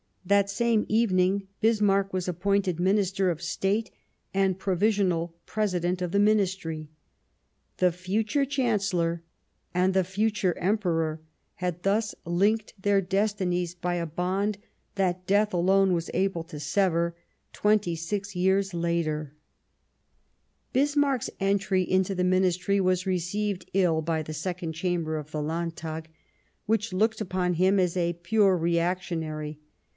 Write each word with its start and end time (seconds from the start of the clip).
That 0.25 0.49
same 0.49 0.85
evening 0.87 1.47
Bismarck 1.59 2.11
was 2.13 2.27
appointed 2.27 2.79
Minister 2.79 3.29
of 3.29 3.41
State 3.41 3.91
and 4.33 4.57
Provisional 4.57 5.35
President 5.45 6.01
of 6.01 6.11
the 6.11 6.19
Ministry. 6.19 6.89
The 7.77 7.91
future 7.91 8.45
Chancellor 8.45 9.23
and 9.73 9.93
the 9.93 10.03
future 10.03 10.57
Emperor 10.57 11.21
had 11.55 11.83
thus 11.83 12.15
linked 12.25 12.73
their 12.81 13.01
destinies 13.01 13.75
by 13.75 13.95
a 13.95 14.05
bond 14.05 14.57
that 14.95 15.27
death 15.27 15.53
alone 15.53 15.93
was 15.93 16.09
able 16.13 16.43
to 16.45 16.59
sever, 16.59 17.15
twenty 17.51 17.95
six 17.95 18.35
years 18.35 18.73
later. 18.73 19.33
58 20.73 20.73
The 20.73 20.79
First 20.79 20.87
Passage 20.87 20.97
of 20.97 21.03
Arms 21.03 21.27
Bismarck's 21.27 21.29
cntr}^ 21.67 21.87
into 21.87 22.15
the 22.15 22.23
Ministry 22.23 22.81
was 22.81 23.05
received 23.05 23.69
ill 23.73 24.01
by 24.01 24.23
the 24.23 24.33
Second 24.33 24.73
Chamber 24.73 25.17
of 25.17 25.29
the 25.31 25.43
Landtag, 25.43 26.09
which 26.65 26.93
looked 26.93 27.21
upon 27.21 27.55
him 27.55 27.79
as 27.79 27.95
a 27.97 28.13
pure 28.13 28.57
reactionary. 28.57 29.59